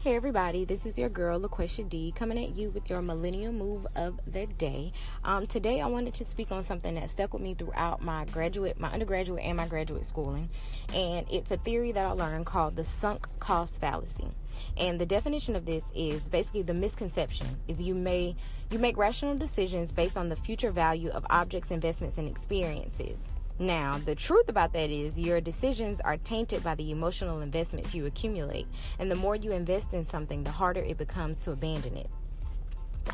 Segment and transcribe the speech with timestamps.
[0.00, 3.84] Hey everybody, this is your girl LaQuesha D coming at you with your millennial move
[3.96, 4.92] of the day.
[5.24, 8.78] Um, today I wanted to speak on something that stuck with me throughout my graduate,
[8.78, 10.50] my undergraduate, and my graduate schooling,
[10.94, 14.28] and it's a theory that I learned called the sunk cost fallacy.
[14.76, 18.36] And the definition of this is basically the misconception is you may
[18.70, 23.18] you make rational decisions based on the future value of objects, investments, and experiences.
[23.60, 28.06] Now, the truth about that is your decisions are tainted by the emotional investments you
[28.06, 28.68] accumulate.
[29.00, 32.08] And the more you invest in something, the harder it becomes to abandon it.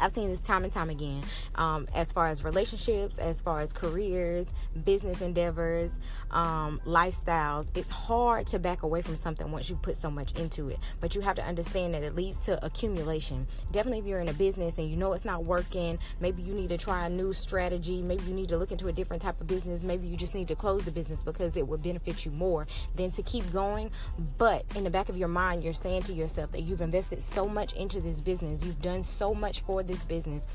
[0.00, 1.22] I've seen this time and time again
[1.54, 4.46] um, as far as relationships, as far as careers,
[4.84, 5.92] business endeavors,
[6.30, 7.70] um, lifestyles.
[7.76, 10.78] It's hard to back away from something once you put so much into it.
[11.00, 13.46] But you have to understand that it leads to accumulation.
[13.72, 16.70] Definitely, if you're in a business and you know it's not working, maybe you need
[16.70, 18.02] to try a new strategy.
[18.02, 19.84] Maybe you need to look into a different type of business.
[19.84, 22.66] Maybe you just need to close the business because it would benefit you more
[22.96, 23.90] than to keep going.
[24.38, 27.48] But in the back of your mind, you're saying to yourself that you've invested so
[27.48, 30.46] much into this business, you've done so much for this business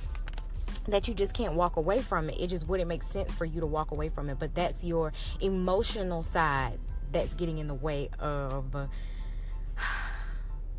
[0.88, 2.39] that you just can't walk away from it.
[2.39, 4.39] It just wouldn't make sense for you to walk away from it.
[4.39, 6.80] But that's your emotional side
[7.11, 8.75] that's getting in the way of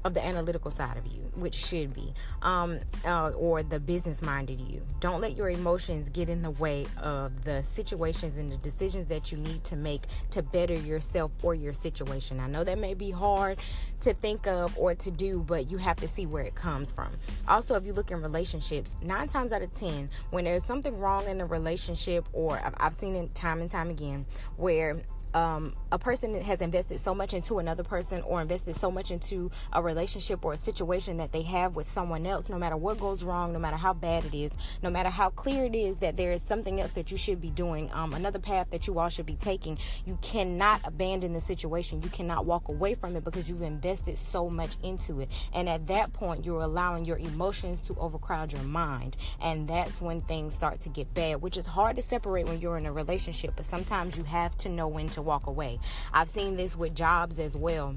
[0.04, 2.12] of the analytical side of you, which should be,
[2.42, 4.82] um, uh, or the business minded you.
[5.00, 9.30] Don't let your emotions get in the way of the situations and the decisions that
[9.30, 12.40] you need to make to better yourself or your situation.
[12.40, 13.58] I know that may be hard
[14.02, 17.12] to think of or to do, but you have to see where it comes from.
[17.48, 21.26] Also, if you look in relationships, nine times out of ten, when there's something wrong
[21.26, 24.24] in a relationship, or I've seen it time and time again,
[24.56, 25.02] where
[25.34, 29.50] um, a person has invested so much into another person or invested so much into
[29.72, 33.22] a relationship or a situation that they have with someone else, no matter what goes
[33.22, 34.50] wrong, no matter how bad it is,
[34.82, 37.50] no matter how clear it is that there is something else that you should be
[37.50, 42.02] doing, um, another path that you all should be taking, you cannot abandon the situation.
[42.02, 45.28] You cannot walk away from it because you've invested so much into it.
[45.52, 49.16] And at that point, you're allowing your emotions to overcrowd your mind.
[49.40, 52.78] And that's when things start to get bad, which is hard to separate when you're
[52.78, 55.78] in a relationship, but sometimes you have to know when to to walk away.
[56.12, 57.96] I've seen this with jobs as well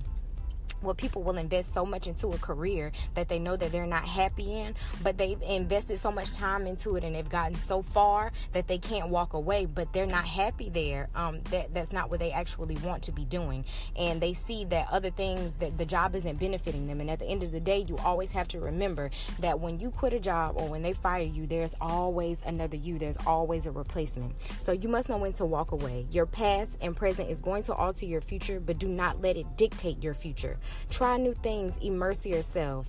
[0.84, 4.04] where people will invest so much into a career that they know that they're not
[4.04, 8.32] happy in, but they've invested so much time into it and they've gotten so far
[8.54, 11.10] that they can't walk away, but they're not happy there.
[11.16, 14.88] Um, that that's not what they actually want to be doing, and they see that
[14.92, 17.02] other things that the job isn't benefiting them.
[17.02, 19.92] And at the end of the day, you always have to remember that when you
[19.92, 22.98] quit a job or when they fire you, there's always another you.
[22.98, 24.34] There's always a replacement.
[24.62, 26.08] So you must know when to walk away.
[26.12, 29.58] Your past and present is going to alter your future, but do not let it
[29.58, 30.58] dictate your future.
[30.89, 32.88] Try new things, immerse yourself.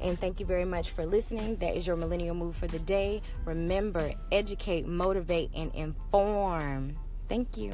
[0.00, 1.56] And thank you very much for listening.
[1.56, 3.20] That is your millennial move for the day.
[3.44, 6.96] Remember, educate, motivate, and inform.
[7.28, 7.72] Thank you.